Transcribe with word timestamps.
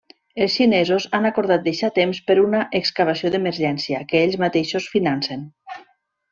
Els 0.43 0.53
xinesos 0.53 1.05
han 1.17 1.29
acordat 1.29 1.67
deixar 1.67 1.91
temps 1.99 2.23
per 2.31 2.37
una 2.45 2.63
excavació 2.81 3.33
d’emergència, 3.37 4.03
que 4.13 4.25
ells 4.29 4.39
mateixos 4.47 4.93
financen. 4.97 5.49